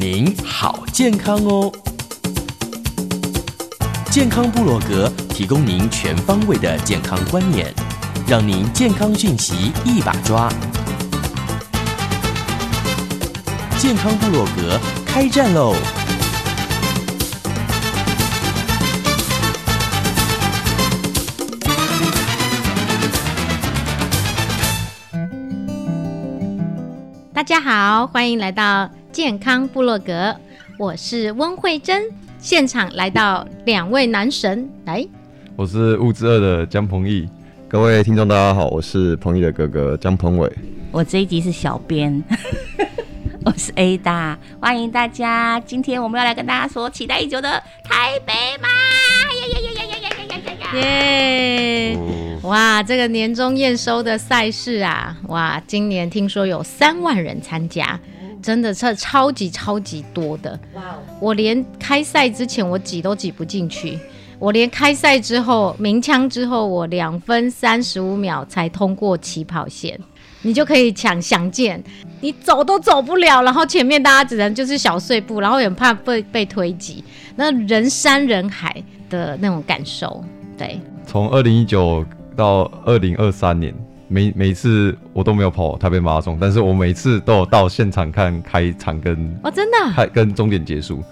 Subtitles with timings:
[0.00, 1.72] 您好，健康哦！
[4.08, 7.74] 健康部落格提供您全方位的健康观念，
[8.24, 10.48] 让您健康讯息一把抓。
[13.76, 15.74] 健康部落格开战喽！
[27.34, 30.32] 大家好，欢迎来到健康部落格，
[30.78, 32.04] 我是温慧珍。
[32.38, 35.04] 现场来到两位男神，来，
[35.56, 37.28] 我是物之二的江鹏毅，
[37.66, 40.48] 各位听众大家好，我是鹏毅的哥哥江鹏伟。
[40.92, 42.22] 我这一集是小编，
[43.44, 45.58] 我是 A 大，欢迎大家。
[45.66, 50.80] 今天我们要来跟大家说期待已久的台北马，呀呀呀呀呀呀呀呀呀！
[50.80, 51.98] 耶、
[52.44, 57.98] 哇，这个年终验收的赛事啊，哇，今年听说有三万人参加，
[58.42, 60.58] 真的是超级超级多的。
[60.74, 63.98] 哇我连开赛之前我挤都挤不进去，
[64.38, 69.98] 我连开赛之后鸣枪之后，我两分三十五秒才通过起跑线。
[70.42, 71.82] 你就可以抢想见，
[72.20, 77.02] 你走都走不了，然后前面大家只能就是小碎步，然后也很怕被被推挤，
[77.34, 78.80] 那人山人海
[79.10, 80.24] 的那种感受，
[80.56, 80.80] 对。
[81.04, 83.74] 从二零一九到二零二三年，
[84.08, 91.02] 每每一次我都没有跑台北马拉松，但是我每次都有到现场看开场跟哦，真的啊、开跟终点结束。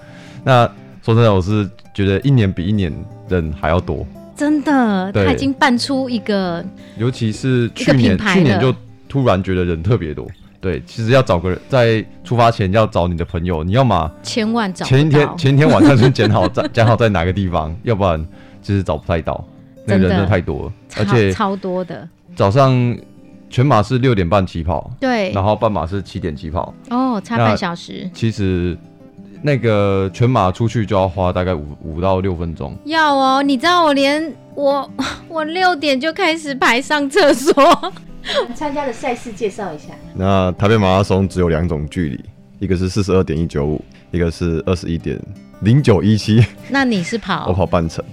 [0.42, 0.66] 那
[1.02, 2.92] 说真的，我是觉得一年比一年
[3.28, 5.26] 人还要多，真的，对。
[5.26, 6.64] 他已经办出一个
[6.98, 8.74] 尤其是去年去年就
[9.08, 10.26] 突然觉得人特别多。
[10.58, 18.26] 对，其实要找个人在出发前要找你的朋友，你要么千万找前一天前一天晚上先讲好在讲 好在哪个地方，要不然
[18.62, 19.44] 就是找不太到，
[19.86, 22.96] 那个人真的太多了，而且超多的，早上
[23.48, 28.10] 全马是六点半起跑，对，然后半马是七点起跑，哦，差半小时。
[28.12, 28.76] 其实
[29.42, 34.90] 那个全马出去就要花大概五五到六分钟，要哦，你知道我连我
[35.28, 37.54] 我六点就开始排上厕所，
[38.54, 39.94] 参加的赛事介绍一下。
[40.14, 42.24] 那台北马拉松只有两种距离，
[42.58, 45.16] 一个是四十二点一九五，一个是二十一点
[45.60, 47.46] 零九一七，那你是跑？
[47.48, 48.04] 我跑半程。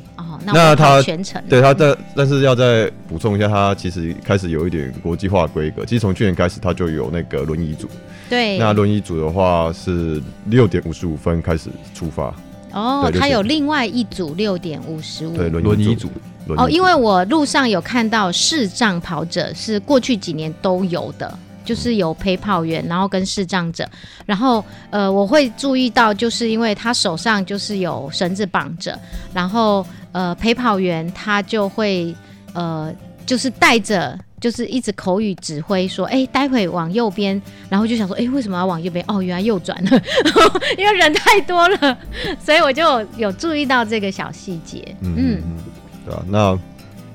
[0.47, 5.85] 哦，那他全程对他在，但是要再补充一下，他其实开始有一点国际化规格。
[5.85, 7.87] 其实从去年开始，他就有那个轮椅组。
[8.29, 12.33] 对那轮椅组的话是六点五十五分开始出发，
[12.71, 16.09] 哦他有另外一组六点五十五对，轮椅组
[16.47, 16.63] 轮椅组。
[16.63, 21.37] 哦，因为我路上有看到视障跑者是过去几年都有的。
[21.65, 23.89] 就是有陪跑员，然后跟视障者，
[24.25, 28.99] 然后呃，我会注意到，就是因为他手上就是有绳子绑着，
[29.33, 32.15] 然后呃，陪跑员他就会
[32.53, 32.93] 呃，
[33.25, 39.03] 就是带着，就是一直口语指挥说，哎，待会往右边，然后就想说，哎，为什么要往右边？
[39.07, 40.01] 哦，原来右转了，
[40.77, 41.97] 因为人太多了，
[42.39, 45.57] 所以我就有有注意到这个小细节，嗯嗯嗯，
[46.05, 46.59] 对啊，那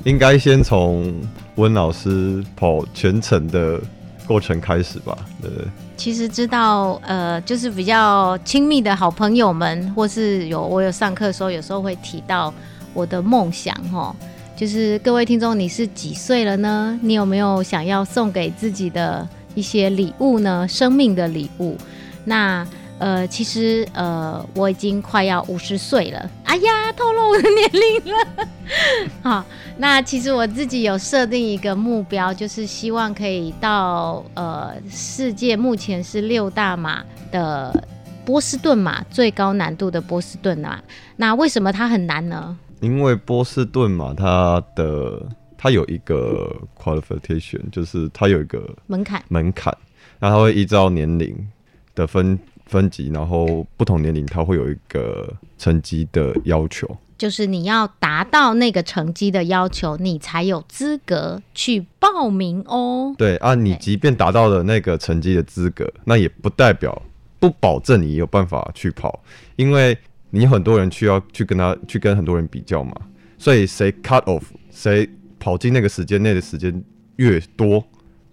[0.05, 1.15] 应该先从
[1.57, 3.81] 温老师跑全程的
[4.27, 5.65] 过程开始吧，对不对？
[5.97, 12.55] 其实知道，呃，就是比较亲密的好朋友们，或是有我有上课的时候，有时候会提到
[12.94, 14.14] 我的梦想，哈，
[14.56, 16.99] 就是各位听众，你是几岁了呢？
[17.02, 20.67] 你有没有想要送给自己的一些礼物呢？
[20.69, 21.76] 生命的礼物？
[22.25, 22.67] 那
[22.99, 28.49] 呃，其实呃，我已经快要五十岁了，哎呀，透露我的年龄了。
[29.23, 29.44] 好，
[29.76, 37.84] 那其实我自己有设定一个目标，就是希望可以到呃世界目前是六大马的
[38.25, 40.81] 波士顿马最高难度的波士顿马。
[41.14, 42.58] 那为什么它很难呢？
[42.81, 45.23] 因为波士顿嘛，它的
[45.57, 49.77] 它有一个 qualification，就是它有一个门槛门槛，
[50.21, 51.37] 那它会依照年龄
[51.95, 56.89] 的分分级，然后不同年龄它会有一个成绩的要求。
[57.17, 63.13] 就是你要达到那个成绩的要求，你才有资格去报名哦。
[63.19, 67.03] 对啊，你即便达到了那个成绩的资格，那也不代表
[67.41, 69.21] 不保证你有办法去跑，
[69.57, 69.99] 因为
[70.31, 72.93] 你很多人需要去跟他去跟很多人比较嘛，
[73.39, 75.09] 所以谁 cut off 谁
[75.39, 76.83] 跑进那个时间内的时间
[77.17, 77.83] 越多，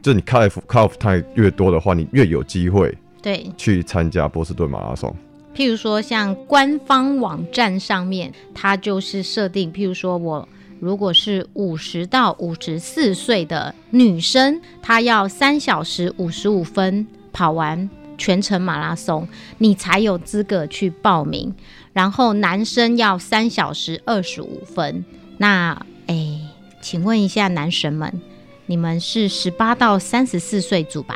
[0.02, 5.16] 就你 cut off cut off time 越多的话，你越有机会对，去参加波士顿马拉松。
[5.56, 10.48] 譬如说像官方网站上面，它就是设定，譬如说我
[10.82, 19.26] 如果是五十到五十四岁的女生，她要三小时五十五分跑完全程马拉松，
[19.60, 21.54] 你才有资格去报名。
[21.96, 25.06] 然后男生要三小时二十五分。
[25.38, 26.42] 那诶，
[26.82, 28.22] 请问一下男神们，
[28.66, 31.16] 你们是十八到三十四岁组吧？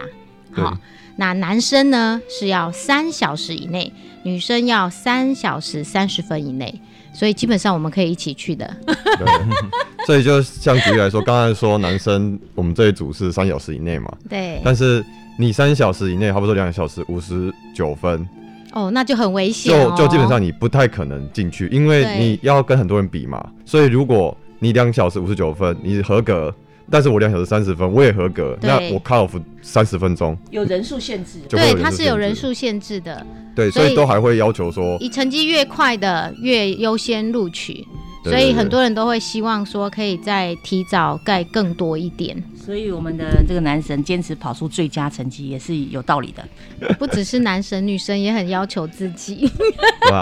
[0.56, 0.78] 对好，
[1.18, 3.92] 那男生呢是要三小时以内，
[4.24, 6.81] 女生要三小时三十分以内，
[7.14, 8.74] 所以基本上我们可以一起去的。
[8.86, 9.28] 对，
[10.08, 15.04] 所以就像举例来说，刚才说男生我们这一组是三小时以内嘛，对，但是
[15.38, 18.26] 你三小时以内，差不多两小时五十九分，
[18.71, 23.44] 哦，那就很危险、就哦，就基本上你不太可能进去，因为你要跟很多人比嘛。
[23.66, 26.54] 所以如果你两小时五十九分，你合格，
[26.89, 33.25] 但是我两小时三十分，我也合格，那我 cut off 三十分钟有人数限制，对，它是有人数限制的，
[33.56, 37.86] 对，所以所以都还会要求说，你成绩越快的越优先录取，
[38.24, 46.95] 所以很多人都会希望说可以再提早盖更多一点，所以我们的这个男神坚持跑出最佳成绩也是有道理的。
[46.95, 49.48] 不只是男神，女生也很要求自己。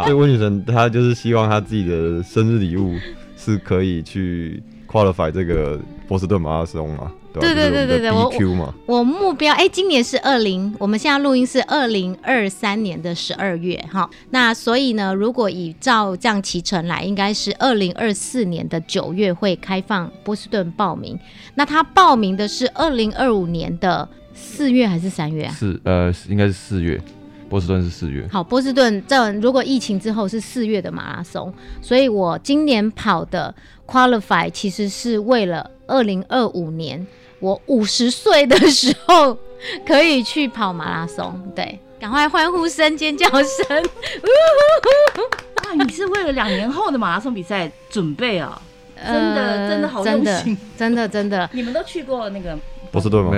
[0.05, 2.95] 所以温女神她就是希望她自己的生日礼物
[3.35, 7.55] 是可以去 qualify 这个波士顿马拉松嘛，对吧？
[7.55, 14.09] 对对对对对我 BQ 嘛，我目标哎，今年是二零，我们现在录音是二零二三年的十二月哈。
[14.31, 21.17] 那所以呢，如果以照这样骑程来，应该是二零二四年的九月会开放波士顿报名。
[21.55, 25.53] 那他报名的是二零二五年的四月还是三月啊？
[25.53, 27.01] 四呃应该是四月，
[27.49, 31.51] 波士顿是四月，好，波士顿这如果疫情之后是四月的马拉松，
[31.81, 33.53] 所以我今年跑的
[33.87, 37.05] qualify 其实是为了二零二五年
[37.39, 39.37] 我五十岁的时候
[39.85, 41.39] 可以去跑马拉松。
[41.55, 43.83] 对，赶快欢呼声、尖叫声！
[45.55, 48.61] 啊，你是为了两年后的马拉松比赛准备啊？
[48.99, 52.57] 真的呃真的好真的用心，真的真的 你们都去过那个，
[52.91, 53.29] 波士顿吗？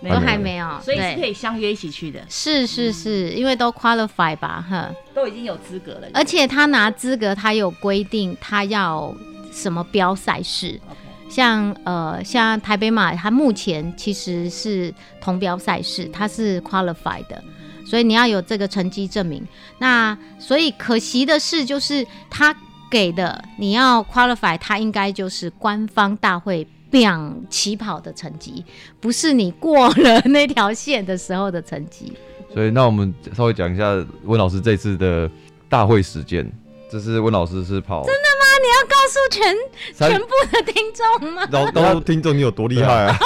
[0.00, 4.90] 没有都还没有，所以是可，以相约一起去的，是是是，因为都 qualify 吧，哈。
[5.14, 6.08] 都已经有资格了。
[6.12, 9.14] 而且他拿资格，他有规定他要
[9.52, 10.98] 什么标赛事，OK，
[11.28, 17.42] 像呃像台北马，它目前其实是同标赛事，它是 qualify 的，
[17.86, 19.46] 所以你要有这个成绩证明。
[19.78, 22.54] 那所以可惜的是，就是他
[22.90, 26.66] 给的你要 qualify，它应该就是官方大会。
[26.90, 28.64] 表起跑的成绩，
[29.00, 32.12] 不是你过了那条线的时候的成绩。
[32.52, 33.92] 所以那我们稍微讲一下
[34.22, 35.28] 温老师这次的
[35.68, 36.48] 大会时间，
[36.88, 38.28] 这是温老师是跑真的
[38.64, 39.54] 你要告诉全
[40.10, 41.46] 全部的听众吗？
[41.50, 43.18] 然后告诉听众你有多厉害 啊！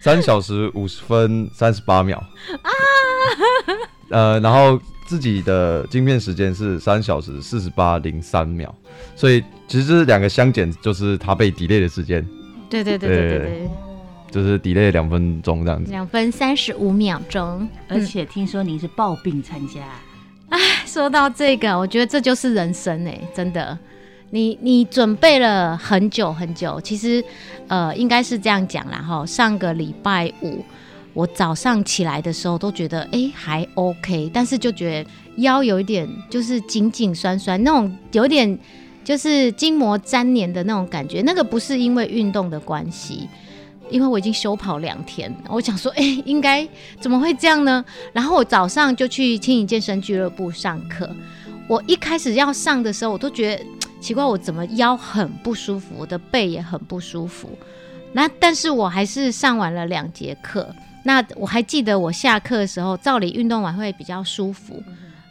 [0.00, 2.18] 三小时五十分三十八秒
[2.62, 2.70] 啊，
[4.10, 8.74] 呃，然后自己的镜片时间是三小时四十八零三秒，
[9.14, 12.26] 所以其实这两个相减就是他被 delay 的时间，
[12.68, 13.70] 对对对对对对对，
[14.32, 15.90] 就是 delay 两分钟这样子。
[15.92, 17.68] 两分三十五秒钟。
[17.88, 19.80] 而且听说您是抱病参加，
[20.86, 23.78] 说到这个，我觉得这就是人生哎、真的。
[24.30, 27.22] 你你准备了很久很久，其实
[27.68, 29.26] 呃应该是这样讲啦哈。
[29.26, 30.64] 上个礼拜五
[31.12, 38.56] 我早上起来的时候都觉得哎、还 OK，但是就觉得腰有一点就是紧紧酸酸，那种有点
[39.02, 41.20] 就是筋膜粘连的那种感觉。
[41.22, 43.28] 那个不是因为运动的关系，
[43.90, 46.66] 因为我已经休跑两天，我想说，哎、应该
[47.00, 47.84] 怎么会这样呢？
[48.12, 51.10] 然后我早上就去轻盈健身俱乐部上课。
[51.66, 53.64] 我一开始要上的时候，我都觉得
[54.00, 57.50] 奇怪，我怎么腰很不舒服，我的背也很不舒服。
[58.12, 60.74] 那但是我还是上完了两节课。
[61.02, 64.82] 那我还记得我下课的时候，照理运动完会比较舒服，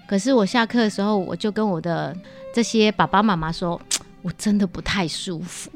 [0.07, 2.15] 可是我下课的时候，我就跟我的
[2.53, 3.79] 这些爸爸妈妈说，
[4.23, 5.69] 我真的不太舒服。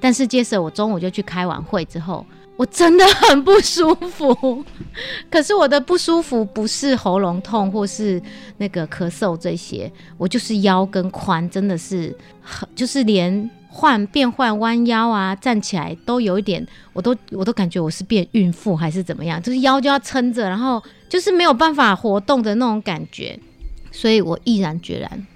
[0.00, 2.26] 但是接着我中午就去开完会之后，
[2.60, 4.62] 我真的很不舒服。
[5.32, 8.20] 可是我的不舒服不是喉咙痛或是
[8.58, 23.40] 那个咳嗽这些，我就是腰跟髋真的是很，就是连换变换弯腰啊，站起来都有一点，我都我都感觉我是变孕妇还是怎么样，就是腰就要撑着，然后就是没有办法活动的那种感觉，
[23.90, 25.26] 所以我毅然决然。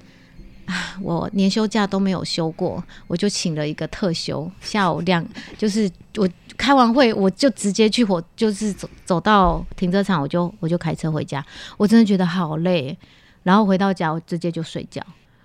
[0.67, 5.25] 啊， 我年休假都没有休过，我就请了一个特休，下午两
[5.59, 11.45] 就是我开完会，我就直接去火，就是走走到停车场，我就我就开车回家。
[11.77, 12.97] 我真的觉得好累，
[13.43, 15.05] 然后回到家我直接就睡觉。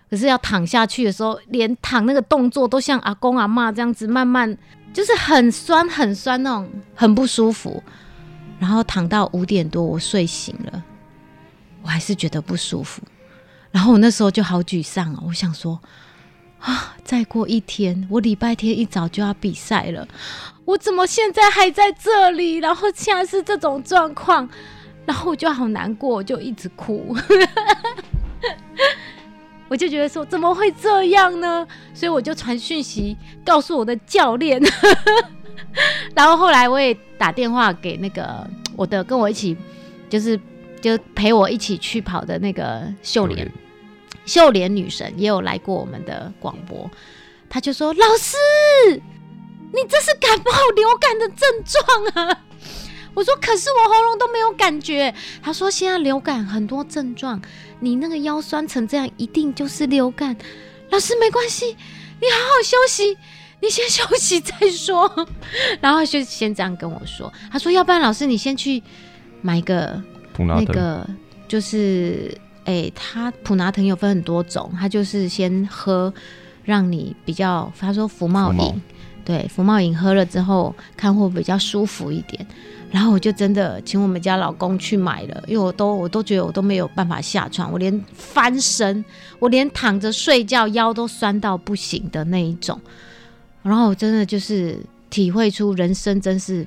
[0.10, 4.58] 可是要躺下去的时候，连躺那个动作都像阿公阿妈这样子，慢慢
[4.94, 7.84] 就是很酸很酸那种，很不舒服。
[8.60, 10.84] 然后躺到五点多，我睡醒了，
[11.82, 13.02] 我还是觉得不舒服。
[13.72, 15.80] 然后我那时候就好沮丧啊，我想说
[16.60, 20.08] 啊，再过一天，我礼拜天一早就要比赛了，
[20.66, 22.56] 我怎么现在还在这里？
[22.58, 24.50] 然后现在是这种状况，
[25.06, 27.16] 然后我就好难过，我就一直哭，
[29.70, 31.66] 我就觉得说怎么会这样呢？
[31.94, 34.60] 所以我就传讯息告诉我的教练，
[36.16, 38.46] 然后后来我也打电话给那个
[38.76, 39.56] 我的跟我一起
[40.10, 40.40] 就是。
[40.82, 43.52] 就陪我一起去跑的那个秀莲，
[44.26, 46.90] 秀莲女神也有来过我们的广播，
[47.50, 48.38] 她就说：“老师，
[48.88, 52.44] 你这是感冒流感的症状啊！”
[53.14, 57.42] 我说：“可是我喉咙都没有感觉。”她说：“现在流感很多症状，
[57.80, 60.36] 你那个腰酸成这样，一定就是流感。”
[60.92, 61.66] 老师没关系，
[62.22, 63.18] 你好好休息，
[63.60, 65.28] 你先休息再说。
[65.82, 68.82] 然后就先这样跟我说，他说：“要不然老师你先去
[69.42, 70.02] 买个。”
[70.46, 71.08] 那个
[71.48, 76.14] 就是，哎，他普拿藤有分很多种，他就是先喝，
[76.64, 78.82] 让你比较，他说福茂饮，
[79.26, 82.46] 对，福茂饮喝了之后，看会比较舒服一点。
[82.92, 89.04] 然后我就真的请我们家老公去买了，因为我都我都觉得我都没有办法下床，我连翻身，
[89.38, 92.80] 我连躺着睡觉腰都酸到不行的那一种。
[93.62, 94.80] 然后我真的就是
[95.10, 96.66] 体会出人生真是。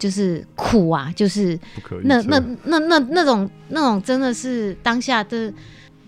[0.00, 1.56] 就是苦啊，就是
[2.04, 5.52] 那那那那那种那种真的是当下的。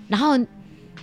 [0.09, 0.31] 然后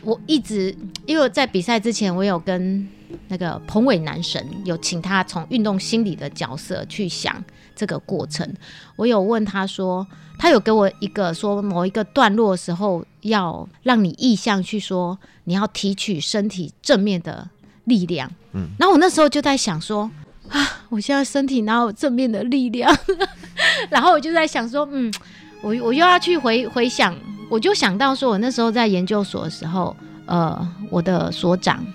[0.01, 2.87] 我一直因为在比赛之前，我有跟
[3.27, 7.43] 那个彭伟男神有请他从运动心理的角色去想
[7.75, 8.51] 这个过程。
[8.95, 10.05] 我有问他说，
[10.39, 17.47] 他有给我一个说某一个段落的时候，要让你意向去说，你要提取身体正面的
[17.83, 18.31] 力量。
[18.53, 20.09] 嗯，然后我那时候就在想说。
[20.49, 20.83] 啊！
[20.89, 22.95] 我现在身体哪有正面的力量？
[23.89, 25.13] 然后我就在想说，嗯，
[25.61, 27.15] 我我又要去回回想，
[27.49, 31.85] 我就想到说，我那时候在研究所的时候，呃，我的所长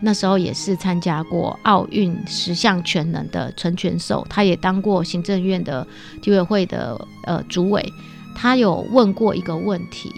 [0.00, 5.86] 那时候也是参加过奥运十项全能的陈全寿，他也当过行政院的
[6.22, 7.92] 体委会的呃主委，
[8.36, 10.12] 他有问过一个问题，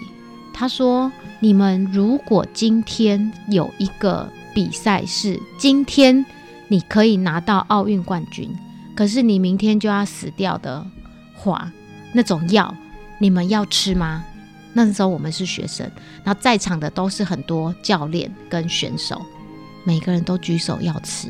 [0.53, 6.23] 他说：你们如果今天有一个比赛是今天。
[6.67, 8.49] 你可以拿到奥运冠军，
[8.95, 10.85] 可是你明天就要死掉的
[11.35, 11.71] 话，
[12.13, 12.75] 那种药
[13.19, 14.23] 你们要吃吗？
[14.73, 15.89] 那时候我们是学生，
[16.23, 19.19] 然后在场的都是很多教练跟选手，
[19.83, 21.29] 每个人都举手要吃。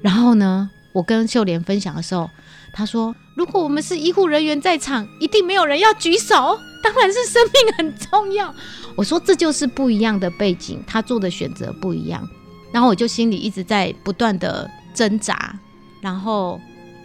[0.00, 2.28] 然后呢，我跟秀莲分享的时候，
[2.72, 6.58] 她说：“如果我们是医护人员在场，一定没有人要举手。
[6.82, 8.52] 当然是生命很重要。”
[8.96, 12.28] 我说：“这就是不一样的背景，他做的选择不一样。”
[12.72, 14.70] 然后我就心里一直在不断的。
[14.94, 15.54] 挣扎，
[16.00, 16.60] 然后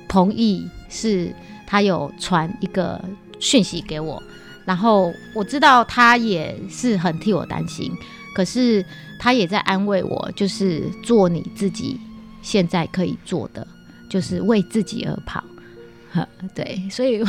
[0.07, 1.31] 彭毅是
[1.67, 2.99] 他有传一个
[3.39, 4.23] 讯息给我，
[4.65, 7.95] 然后我知道他也是很替我担心，
[8.33, 8.83] 可是
[9.19, 11.99] 他也在安慰我，就是做你自己
[12.41, 13.67] 现在可以做的，
[14.09, 15.43] 就是为自己而跑。
[16.55, 17.21] 对，所以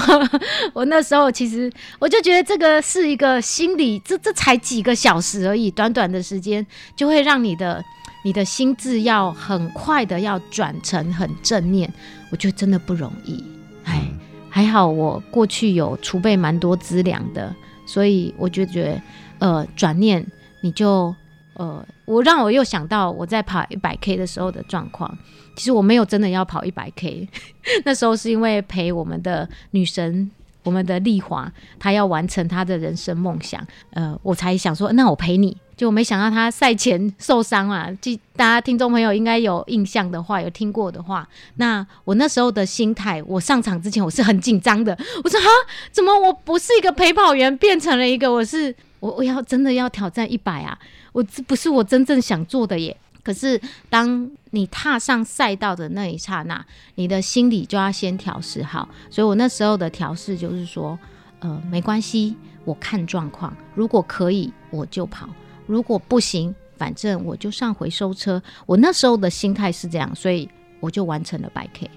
[0.72, 7.84] 我那时候其实我就觉得这个是一个心理，这这才几个小时而已，短短的时间就会让你的。
[8.24, 11.92] 你的心智要很快的要转成很正面，
[12.32, 13.44] 我觉得真的不容易。
[13.84, 14.10] 哎，
[14.48, 17.54] 还好我过去有储备蛮多资粮的，
[17.86, 19.02] 所以我就觉得，
[19.40, 20.26] 呃，转念
[20.62, 21.14] 你就，
[21.52, 25.16] 呃，我让我又想到我在跑一百 K 的时候的状况。
[25.54, 27.28] 其实我没有真的要跑一百 K，
[27.84, 30.30] 那时候是因为陪我们的女神。
[30.64, 35.54] 我们的丽华，她要完成她的人生梦想，呃，我才想说，那我陪你。
[35.76, 44.96] 就没想到他赛前受伤啊，记大家听众朋友应该有印象的话，有听过的话，那我那时候的心态，我上场之前我是很紧张的。
[45.22, 45.46] 我说啊，
[45.90, 50.78] 怎么我不是一个陪跑员，变成了一个我是我我要真的要挑战一百啊？
[51.12, 52.96] 我这不是我真正想做的耶。
[53.22, 56.62] 可是，当你踏上赛道的那一刹那，
[56.96, 58.86] 你的心理就要先调试好。
[59.08, 60.98] 所以我那时候的调试就是说，
[61.38, 65.26] 呃，没关系，我看状况，如果可以我就跑，
[65.66, 68.42] 如果不行反正我就上回收车。
[68.66, 70.48] 我那时候的心态是这样，所以
[70.80, 71.90] 我就完成了百 K。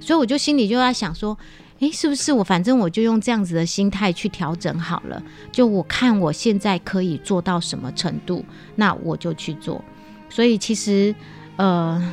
[0.00, 1.36] 所以我就心里就在想说，
[1.78, 5.22] 诶，是不是我反正我就用这样子的心态去调整好了？
[5.52, 9.84] 就我看我现在可以做到什么程度，那我就去做。
[10.28, 11.14] 所以其实，
[11.56, 12.12] 呃，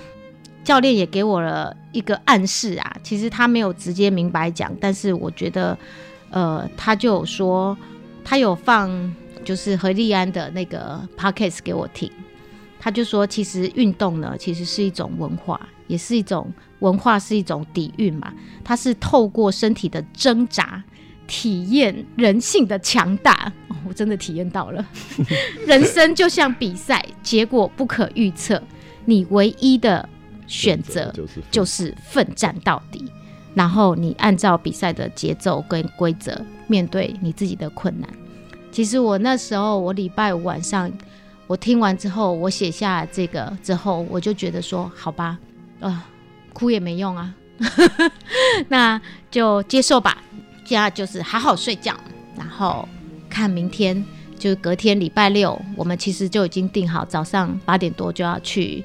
[0.64, 2.96] 教练也给我了一个暗示啊。
[3.02, 5.76] 其实他没有直接明白讲，但是我觉得，
[6.30, 7.76] 呃，他就有说，
[8.24, 8.90] 他有放
[9.50, 12.08] 就是何立安的那个 podcast 给我听。
[12.80, 18.32] 他就说，其实运动呢，其实是一种文化，也是一种文化，是一种底蕴嘛。
[18.64, 20.84] 它是透过身体的挣扎，
[21.26, 23.52] 体验人性的强大。
[23.70, 24.88] 哦，我真的体验到了。
[25.66, 28.62] 人生就像比赛，结果不可预测，
[29.04, 30.08] 你唯一的
[30.46, 33.04] 选择就是就是奋战到底。
[33.56, 38.08] 然后你按照比赛的节奏跟规则，面对你自己的困难。
[38.72, 40.92] 其实我那时候，我礼拜五晚上。
[41.48, 45.36] 我听完之后，我写下这个之后，我就觉得说，好吧，
[45.80, 46.04] 呃，
[46.54, 47.34] 哭也没用啊，
[48.70, 50.22] 那就接受吧。
[50.64, 51.98] 现在就是好好睡觉，
[52.38, 52.88] 然后
[53.28, 54.06] 看明天，
[54.38, 58.84] 就是隔天礼拜六，我们其实就已经定好，早上八点多就要去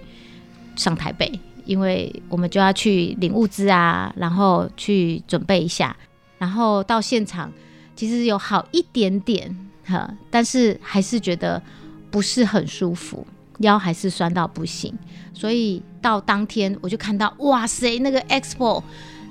[0.75, 1.31] 上台北，
[1.67, 5.95] 因为我们就要去领物资啊，然后去准备一下，
[6.39, 7.53] 然后到现场，
[7.95, 11.63] 其实有好一点点哈，但是还是觉得。
[12.11, 13.27] 不是很舒服，
[13.59, 14.97] 腰还是酸到不行，
[15.33, 18.81] 所以到当天我就看到，哇塞，那个 expo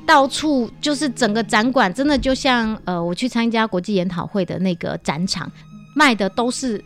[0.06, 5.50] 到处就是整个展馆，真的就像呃我去参加国际研讨会的那个展场，
[5.96, 6.84] 卖的都是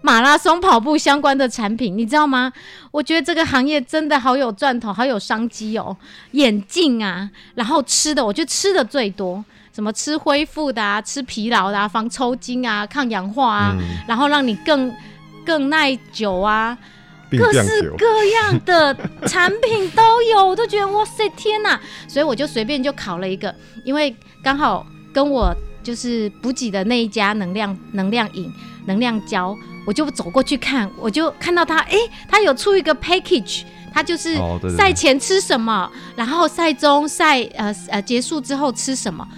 [0.00, 2.50] 马拉松跑步相关的产品，你知道吗？
[2.90, 5.94] 我觉得这个行业真的好有赚头，好有商机哦。
[6.30, 13.76] 眼镜啊，然后吃的，我觉得吃的最多，什么吃恢复的啊，吃疲劳的啊，防抽筋啊，抗氧化啊，
[14.06, 14.94] 然后让你更。
[15.46, 16.74] 更耐久啊，
[17.30, 21.78] 各式各样的产品都有，我都觉得哇塞天哪！
[22.08, 23.54] 所以我就随便就考了一个，
[23.84, 28.50] 因为刚好跟我就是补给的那一家能量能量饮
[28.86, 29.54] 能量胶，
[29.86, 34.38] 我就走过去看，我就看到他，哎，他有出一个 package，他就是
[34.74, 39.28] 赛前吃什么，然后赛中赛呃呃结束之后吃什么，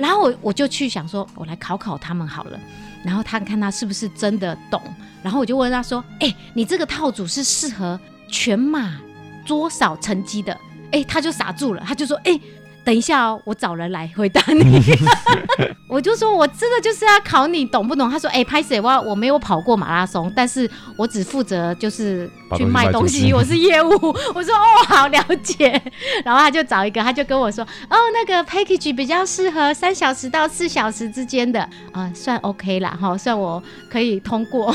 [0.00, 2.58] 然后我我就去想说，我来考考他们好了，
[3.04, 4.82] 然后他看他是不是真的懂。
[5.22, 8.98] 然后我就问他说：“哎，你这个套组是适合全马
[9.46, 10.56] 多少成绩的？”
[10.92, 12.40] 哎，他就傻住了，他就说：“哎。”
[12.84, 14.80] 等一下哦，我找人来回答你。
[15.86, 18.08] 我就说，我真的就是要考你懂不懂？
[18.10, 18.80] 他说，哎，拍谁？
[18.80, 23.90] 我我没有跑过马拉松，但是我只负责就是去卖东西， 我是业务。
[24.34, 25.70] 我说，哦，好了解。
[26.24, 31.60] 然后他就找一个，他就跟我说，哦，那个 package 比较适合三小时到四小时之间的，
[31.92, 34.74] 啊，算 OK 啦，哈，算我可以通过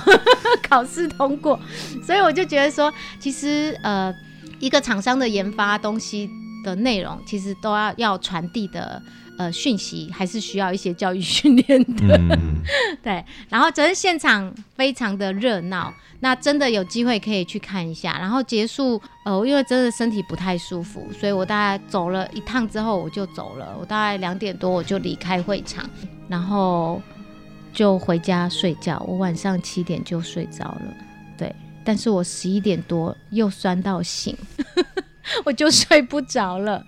[0.67, 1.59] 考试通过。
[2.05, 4.13] 所以我就觉得说，其实呃，
[4.59, 6.29] 一个厂商的研发东西。
[6.65, 8.99] 的内容其实都要要传递的
[9.37, 12.19] 呃讯息，还是需要一些教育训练的。
[13.03, 18.17] 对，然后只是现场非常的热闹，那真的有机会可以去看一下。
[18.17, 23.77] 然后结束，呃，因为真的身体不太舒服，所以我大概走了一趟之后我就走了。
[23.79, 25.87] 我大概两点多我就离开会场，
[26.27, 26.99] 然后
[27.71, 28.99] 就回家睡觉。
[29.07, 30.93] 我晚上七点就睡着了，
[31.37, 34.35] 对，但是我十一点多又酸到醒。
[35.45, 36.85] 我就睡不着了，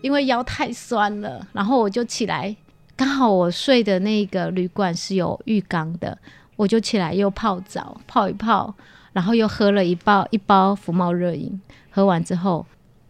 [0.00, 1.46] 因为腰太酸了。
[1.52, 2.54] 然后我就起来，
[2.96, 6.16] 刚好我睡的那个旅馆是有浴缸的，
[6.56, 8.74] 我就起来又泡澡，泡一泡，
[9.12, 11.60] 然后又喝了一包一包福茂热饮。
[11.90, 12.66] 喝完之后，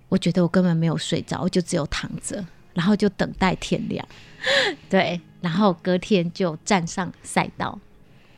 [0.09, 4.07] 我觉得我根本没有睡着，我就只有躺着，然后就等待天亮。
[4.89, 7.79] 对，然后隔天就站上赛道，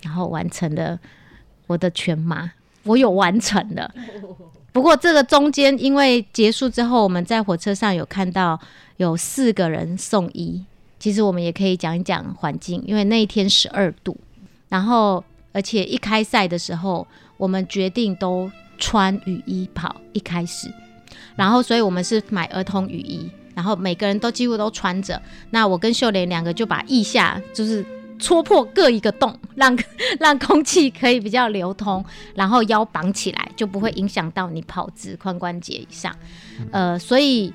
[0.03, 0.99] 然后完成了
[1.67, 2.51] 我的全马，
[2.85, 3.95] 我有完成了。
[4.73, 8.59] 不过这个中间，因为结束之后，我们在火车上有看到
[8.99, 10.65] 有四个人送医。
[10.99, 14.17] 其实我们也可以讲一讲环境，因为那一天十二度，
[14.69, 19.97] 然后而且一开赛的时候，我们决定都穿雨衣跑。
[20.13, 20.73] 一开始，
[21.37, 25.21] 然后所以我们是买儿童雨衣，然后每个人都几乎都穿着。
[25.51, 27.85] 那我跟秀莲两个就把腋下就是。
[28.19, 29.77] 戳破各一个洞，让
[30.19, 32.05] 让空气可以比较流通，
[32.35, 36.15] 然后腰绑起来，就不会影响到你跑姿髋关节以上。
[36.71, 37.53] 呃，所以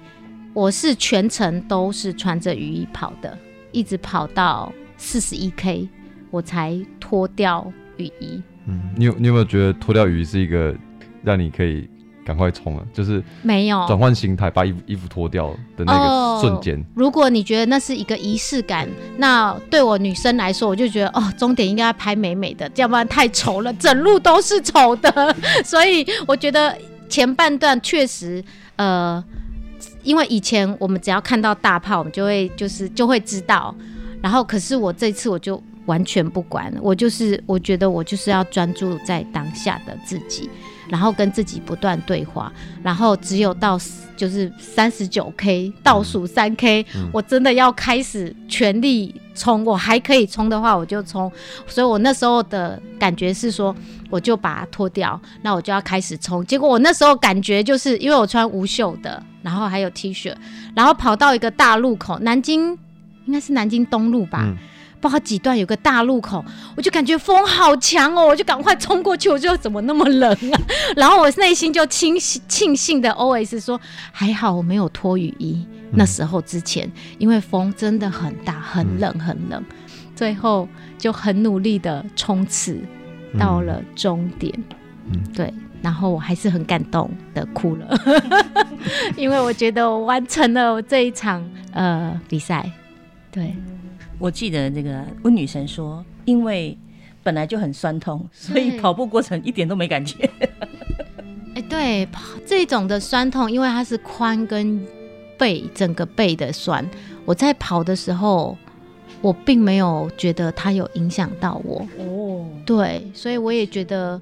[0.53, 3.37] 我是全程都是穿着雨衣跑的，
[3.71, 5.89] 一直跑到四十一 K，
[6.31, 8.41] 我才脱掉雨衣。
[8.65, 10.73] 嗯，你有你有没有觉得脱掉雨衣是一个
[11.21, 11.89] 让你可以
[12.25, 16.83] 赶快冲了，就是没有转换心态，把衣服衣服脱掉的那个瞬间。
[16.95, 25.35] 如果你觉得那是一个仪式感，那对我女生来说，我就觉得哦，终点应该拍美美的，要不然太丑了，整路都是丑的。
[25.63, 26.77] 所以我觉得
[27.09, 28.43] 前半段确实，
[28.77, 29.23] 呃，
[30.03, 33.75] 因为以前我们只要看到大炮，我们就会就是就会知道。
[34.21, 40.49] 然后，可是我这次我就完全不管，我就是我觉得我就是要专注在当下的自己。
[40.93, 42.53] 然后跟自己不断对话，
[42.83, 43.79] 然后只有到
[44.15, 51.31] 就是三十九 K 倒数三 K，我真的要开始全力冲，我还可以冲的话我就冲，
[51.65, 53.75] 所以我那时候的感觉是说，
[54.11, 56.45] 我就把它脱掉，那我就要开始冲。
[56.45, 60.31] 结果我那时候感觉就是因为我穿无袖的，然后还有 T 恤，
[60.75, 62.77] 然后跑到一个大路口，南京
[63.25, 64.47] 应该是南京东路吧。
[65.03, 66.43] 不知道几段有个大路口，
[66.77, 70.61] 我就感觉风好强哦，我就赶快冲过去，我就怎么那么冷啊？
[70.95, 73.79] 然后我内心就庆幸庆幸的 OS 说，
[74.13, 75.67] 还好我没有脱雨衣。
[75.91, 76.89] 那时候之前，
[77.19, 79.61] 因为风真的很大，很冷，很冷。
[80.15, 82.79] 最后就很努力的冲刺
[83.37, 84.51] 到了终点，
[85.11, 85.53] 嗯，对。
[85.81, 87.99] 然后我还是很感动的哭了，
[89.17, 92.71] 因为我觉得我完成了我这一场呃比赛，
[93.29, 93.53] 对。
[94.19, 96.77] 我记得那个温女神说，因为
[97.21, 100.29] 本来就很酸痛，所以跑步过程一点都没感觉。
[101.55, 102.07] 哎，对，
[102.45, 104.85] 这种的酸痛，因为它是髋跟
[105.37, 106.87] 背整个背的酸，
[107.25, 108.57] 我在跑的时候，
[109.21, 111.85] 我并没有觉得它有影响到我。
[111.99, 114.19] 哦，对，所以我也觉得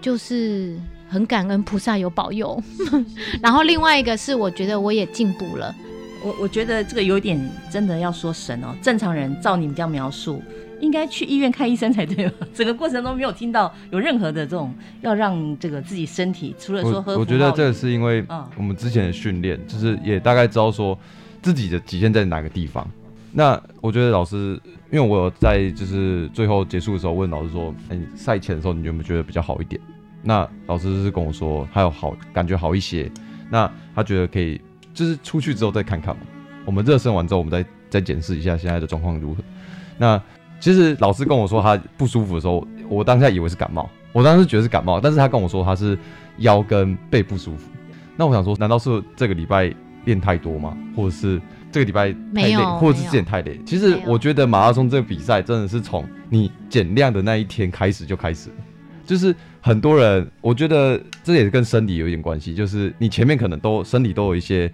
[0.00, 2.62] 就是很感恩菩萨有保佑。
[3.42, 5.74] 然后另外一个是，我觉得我也进步了。
[6.24, 7.38] 我我觉得这个有点
[7.70, 10.42] 真的要说神哦，正常人照你们这样描述，
[10.80, 12.46] 应该去医院看医生才对吧？
[12.52, 18.24] 整个过程中没有听到有任何的这种要让这个自己身体除了说喝，我觉得这个是因为
[18.56, 20.98] 我们之前的训练，就是也大概知道说
[21.40, 22.84] 自己的极限在哪个地方。
[23.30, 29.80] 那我觉得老师，因为我有在就是最后结束的时候问老师说，哎，赛前的时候你有没有觉得比较好一点？
[30.22, 33.08] 那老师是跟我说还有好感觉好一些，
[33.48, 34.60] 那他觉得可以。
[34.98, 36.22] 就是出去之后再看看嘛，
[36.64, 39.40] 我们热身完之后，我们再再检视一下现在的状况如何。
[39.96, 40.20] 那
[40.58, 45.96] 其实老师跟我说他不舒服的时候，我当下以为是感冒，我当时觉得是感冒，但是他跟我说他是
[46.38, 47.70] 腰跟背不舒服。
[48.16, 49.72] 那我想说，难道是这个礼拜
[50.04, 50.76] 练太多吗？
[50.96, 53.60] 或者是这个礼拜太累，或者是之前太累？
[53.64, 58.50] 其实我觉得马拉松这个比赛真的是从你减量的那一天开始就开始，
[59.08, 59.34] 就是。
[59.60, 64.72] 很多人，我觉得这也是跟生理有一点关系，就是你前面可能都身体都有一些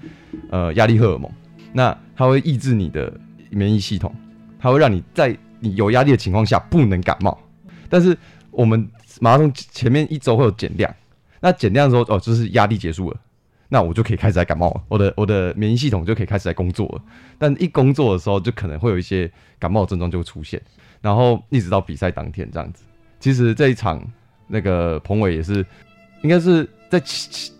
[0.50, 1.28] 呃压力荷尔蒙，
[1.72, 3.12] 那它会抑制你的
[3.50, 4.14] 免疫系统，
[4.60, 7.36] 它会让你在你有压力的情况下不能感冒。
[7.88, 8.16] 但是
[8.50, 8.88] 我们
[9.20, 10.94] 马拉松前面一周会有减量，
[11.40, 13.16] 那减量的时候哦，就是压力结束了，
[13.68, 17.02] 那我就可以开始来感冒了，我的我的免疫系统就可以开始来工作了。
[17.38, 20.62] 但一工作的时候，就可能会有一些感冒症状就会出现，
[21.00, 22.84] 然后一直到比赛当天这样子。
[23.18, 24.00] 其实这一场。
[24.46, 25.64] 那个彭伟也是，
[26.22, 27.00] 应该是在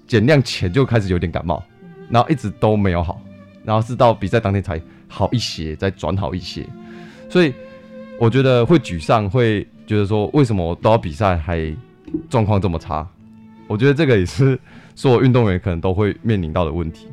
[0.06, 1.62] 减量前就开始有点感冒，
[2.10, 3.20] 然后一直都没有好，
[3.64, 6.64] 然后是到比赛当天才好一些，再转好一些。
[7.28, 7.52] 所以
[8.18, 11.74] 我觉得会沮丧，会觉得说为什么都要比赛还
[12.28, 13.06] 状况这么差？
[13.66, 14.58] 我觉得这个也是
[14.94, 17.08] 所有运动员可能都会面临到的问题，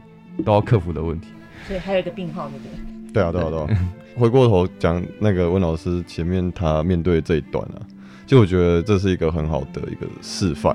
[0.45, 1.29] 都要克服的问题。
[1.65, 3.13] 所以还有一个病号，对不对？
[3.13, 3.93] 对啊，对啊，对啊。
[4.17, 7.79] 回过头讲那个温老师前面他面对这一段啊。
[8.31, 10.73] 就我觉得这是一个很好的一个示范，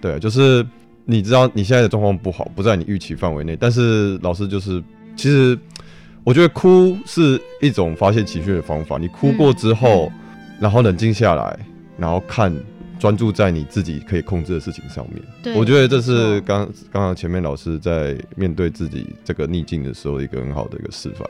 [0.00, 0.64] 对，就是
[1.04, 4.80] 你知道你现在的状况不好，不在你预期范围内，但是老师就是，
[5.16, 5.58] 其实
[6.22, 8.98] 我觉得哭是一种发泄情绪的方法。
[8.98, 10.12] 你哭过之后，
[10.60, 11.58] 然后冷静下来，
[11.98, 12.56] 然后看，
[13.00, 15.56] 专注在你自己可以控制的事情上面。
[15.56, 21.28] 我觉得这是刚刚刚前面老师在面对自己这个逆境的时候一个很好的一个示范，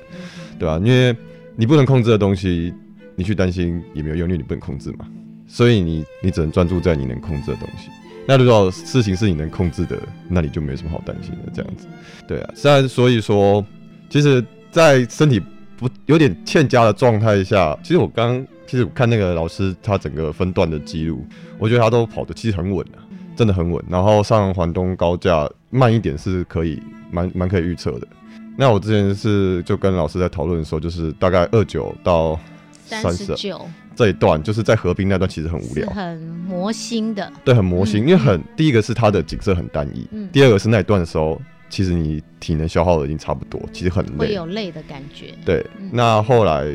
[0.58, 0.78] 对吧？
[0.84, 1.16] 因为
[1.56, 2.74] 你不能控制的东西，
[3.14, 5.06] 你去担心也没有用，因为你不能控制嘛。
[5.46, 7.88] 所以你你只能专注在你能控制的东西。
[8.28, 9.96] 那如果事情是你能控制的，
[10.28, 11.52] 那你就没什么好担心的。
[11.54, 11.86] 这样子，
[12.26, 12.50] 对啊。
[12.56, 13.64] 虽然所以说，
[14.10, 15.40] 其实，在身体
[15.76, 21.24] 不有点欠佳的状态下，其实我刚其实我看那个老师他整个分段的记录，
[21.56, 22.98] 我觉得他都跑的其实很稳的，
[23.36, 23.80] 真的很稳。
[23.88, 26.82] 然后上环东高架慢一点是可以
[27.12, 28.08] 蛮蛮可以预测的。
[28.56, 32.36] 那我之前是就跟老师在讨论的时候，就是大概二九到
[32.84, 33.64] 三十九。
[33.96, 37.32] 这一段就是在河滨那段，其实很无聊，很魔心的。
[37.44, 45.34] 对，很魔心，因为很第一个是它的景色很单一，第二个是那一段的时候，其实你体能消耗的已经差不多，其实很累，会有累的感觉。
[45.44, 46.66] 对，那后来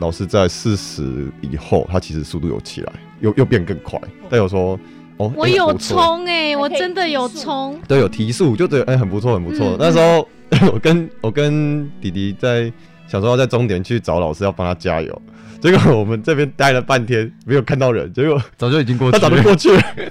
[0.00, 4.00] 老师在四十以后，他其实速度有起来，又又变更快。
[4.28, 4.78] 但有说，
[5.16, 7.80] 哦，我有冲哎、我真的有冲。
[7.88, 9.66] 对，有提速，就觉得哎、很不错，很不错。
[9.70, 10.28] 嗯那时候
[10.72, 12.72] 我跟我跟弟弟在
[13.08, 15.22] 想说要在终点去找老师要帮他加油，
[15.60, 19.82] 结果我们这边待了半天没有看到人，结果早就已经过去了，他早就过去了。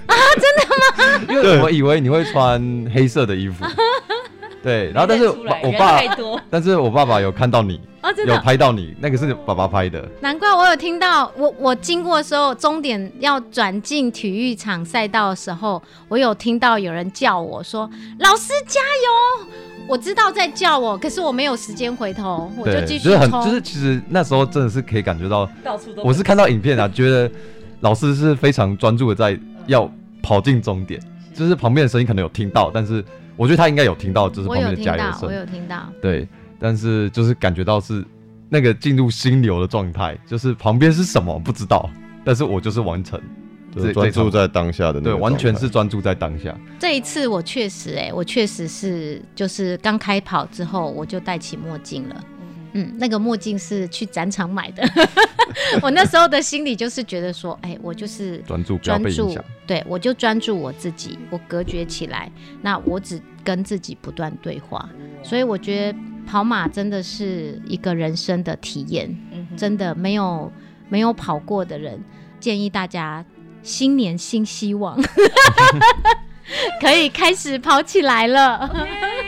[1.28, 2.60] 因为我以为你会穿
[2.94, 3.64] 黑色的衣服，
[4.62, 6.00] 对，然后但是我爸
[6.48, 19.48] 但是我爸爸有看到你，哦，真有，拍到你，那个是爸爸拍的，难怪我有听到，我我经过的时候，终点要转进体育场赛道的时候，我有听到有人叫我说：“老师加油！”
[19.88, 23.42] 我知道在叫我，可是我没有时间回头，我就，继续就是很，冲。
[23.44, 27.30] 就是其实那时候真的是可以感觉到，到处都我是看到影片啊，觉得
[27.80, 29.90] 老师是非常专注的在要
[30.22, 31.00] 跑进终点，
[31.34, 33.02] 就是旁边的声音可能有听到，但是
[33.34, 35.88] 我觉得他应该有听到，就是旁边的有听到，加油声我，有听到。
[36.02, 36.28] 对，
[36.60, 38.04] 但是就是感觉到是
[38.50, 41.88] 那个进入心流的状态，就是旁边是什么不知道，
[42.24, 43.18] 但是我就是完成，
[43.92, 46.54] 专注在当下的那对，完全是专注在当下。
[46.78, 52.24] 这一次我确实、哎，我确实是就是刚开跑之后我就戴起墨镜了。
[52.74, 54.82] 嗯，那个墨镜是去展场买的。
[55.80, 59.34] 我那时候的心里就是觉得说，哎、我就是专注专注
[59.66, 64.86] 对我就专注我自己，我隔绝起来，那我只跟自己不断对话。
[65.22, 69.16] 所以我觉得跑马真的是一个人生的体验，
[69.56, 70.52] 真的没有
[70.90, 71.98] 没有跑过的人，
[72.38, 73.24] 建议大家
[73.62, 74.98] 新年新希望，
[76.80, 78.56] 可以开始跑起来了。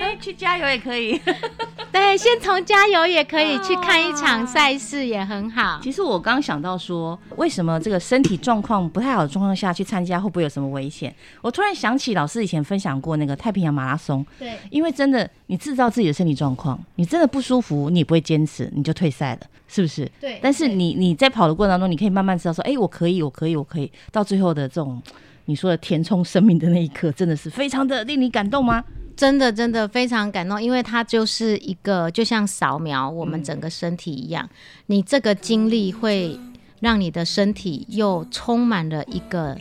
[0.00, 1.18] 哎去加油也可以。
[1.92, 5.80] 对，先从加油也可以去看一场赛事，也很好。
[5.83, 11.14] 其实我刚想到说，为什么这个身体状况不太好的状况下去参加，会不会有什么危险？
[11.40, 20.11] 我突然想起老师以前分享过那个太平洋马拉松，对，因为真的你制造自己的身体状况，你真的不舒服，你也不会坚持，你就退赛了，是不是？
[20.20, 25.00] 对但是你你在跑的过程当中，你可以慢慢知道说，哎、我可以，我可以，我可以，到最后的这种
[25.46, 28.85] 你说的填充生命的那一刻，真的是非常的令你感动吗？
[29.16, 34.48] 真的真的非常感动，因为它就是一个就像扫描我们整个身体一样，
[34.87, 36.38] 你这个经历会
[36.81, 39.55] 让你的身体又充满了一个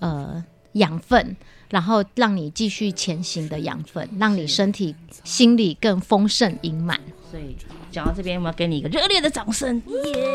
[0.00, 1.34] 呃养分，
[1.70, 7.00] 然后让你继续前行的养分，让你身体心理更丰盛盈满。
[7.30, 7.56] 所以
[7.90, 10.32] 讲到这边，我们要给你一个热烈的掌声，耶！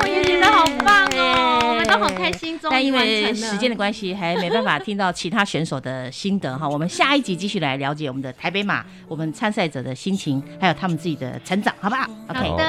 [0.00, 3.28] 我也觉得好棒哦，我们都好开心，终但因于完成了。
[3.28, 6.68] 为时间的关系，还没办法听到其他选手的心得哈。
[6.68, 12.64] 我们下一集继续来了解我们的台北马，我们参赛者的心情，还有他们自己的成长，好不好？OK，好的，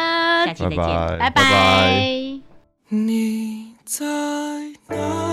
[0.46, 0.78] 下期再见。
[0.78, 2.40] 拜拜拜拜。
[2.90, 4.06] 你在
[4.90, 5.27] 哪？